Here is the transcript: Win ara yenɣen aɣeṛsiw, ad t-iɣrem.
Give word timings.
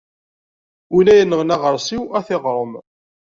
Win 0.91 1.07
ara 1.09 1.19
yenɣen 1.19 1.53
aɣeṛsiw, 1.55 2.03
ad 2.17 2.23
t-iɣrem. 2.27 2.73